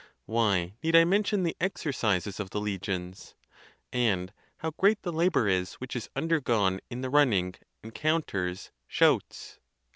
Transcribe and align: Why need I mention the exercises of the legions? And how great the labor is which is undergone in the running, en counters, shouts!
Why 0.25 0.73
need 0.81 0.95
I 0.95 1.03
mention 1.05 1.43
the 1.43 1.55
exercises 1.61 2.39
of 2.39 2.49
the 2.49 2.59
legions? 2.59 3.35
And 3.93 4.33
how 4.57 4.71
great 4.71 5.03
the 5.03 5.13
labor 5.13 5.47
is 5.47 5.75
which 5.75 5.95
is 5.95 6.09
undergone 6.15 6.79
in 6.89 7.01
the 7.01 7.09
running, 7.11 7.53
en 7.83 7.91
counters, 7.91 8.71
shouts! 8.87 9.59